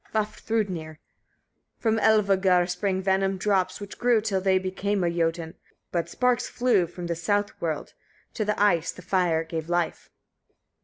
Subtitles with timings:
[0.15, 0.97] Vafthrûdnir.
[0.97, 0.97] 31.
[1.77, 5.53] From Elivâgar sprang venom drops, which grew till they became a Jötun;
[5.91, 7.93] but sparks flew from the south world:
[8.33, 10.09] to the ice the fire gave life.